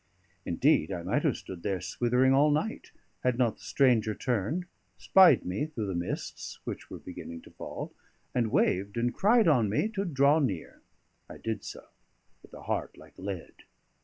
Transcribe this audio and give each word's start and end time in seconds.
Indeed, 0.47 0.91
I 0.91 1.03
might 1.03 1.21
have 1.21 1.37
stood 1.37 1.61
there 1.61 1.79
swithering 1.79 2.33
all 2.33 2.49
night, 2.49 2.91
had 3.23 3.37
not 3.37 3.57
the 3.57 3.61
stranger 3.63 4.15
turned, 4.15 4.65
spied 4.97 5.45
me 5.45 5.67
through 5.67 5.85
the 5.85 5.93
mists, 5.93 6.57
which 6.63 6.89
were 6.89 6.97
beginning 6.97 7.43
to 7.43 7.51
fall, 7.51 7.93
and 8.33 8.49
waved 8.49 8.97
and 8.97 9.13
cried 9.13 9.47
on 9.47 9.69
me 9.69 9.89
to 9.89 10.03
draw 10.03 10.39
near. 10.39 10.81
I 11.29 11.37
did 11.37 11.63
so 11.63 11.85
with 12.41 12.51
a 12.55 12.63
heart 12.63 12.97
like 12.97 13.13
lead. 13.19 13.53